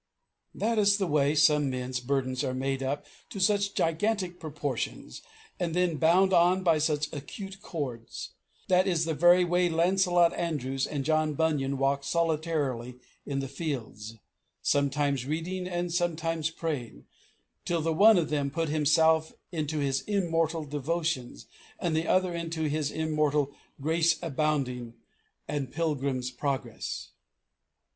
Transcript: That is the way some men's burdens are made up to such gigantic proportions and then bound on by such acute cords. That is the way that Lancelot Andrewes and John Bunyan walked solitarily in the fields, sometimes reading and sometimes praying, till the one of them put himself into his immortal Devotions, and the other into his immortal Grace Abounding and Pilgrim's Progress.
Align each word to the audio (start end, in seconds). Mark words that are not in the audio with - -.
That 0.55 0.79
is 0.79 0.97
the 0.97 1.05
way 1.05 1.35
some 1.35 1.69
men's 1.69 1.99
burdens 1.99 2.43
are 2.43 2.55
made 2.55 2.81
up 2.81 3.05
to 3.29 3.39
such 3.39 3.75
gigantic 3.75 4.39
proportions 4.39 5.21
and 5.59 5.75
then 5.75 5.97
bound 5.97 6.33
on 6.33 6.63
by 6.63 6.79
such 6.79 7.13
acute 7.13 7.61
cords. 7.61 8.31
That 8.67 8.87
is 8.87 9.05
the 9.05 9.13
way 9.45 9.67
that 9.69 9.75
Lancelot 9.75 10.33
Andrewes 10.33 10.87
and 10.87 11.05
John 11.05 11.35
Bunyan 11.35 11.77
walked 11.77 12.05
solitarily 12.05 12.95
in 13.27 13.41
the 13.41 13.47
fields, 13.47 14.15
sometimes 14.63 15.27
reading 15.27 15.67
and 15.67 15.93
sometimes 15.93 16.49
praying, 16.49 17.05
till 17.63 17.81
the 17.81 17.93
one 17.93 18.17
of 18.17 18.31
them 18.31 18.49
put 18.49 18.69
himself 18.69 19.31
into 19.51 19.77
his 19.77 20.01
immortal 20.07 20.63
Devotions, 20.65 21.45
and 21.77 21.95
the 21.95 22.07
other 22.07 22.33
into 22.33 22.63
his 22.63 22.89
immortal 22.89 23.53
Grace 23.79 24.17
Abounding 24.23 24.95
and 25.47 25.71
Pilgrim's 25.71 26.31
Progress. 26.31 27.11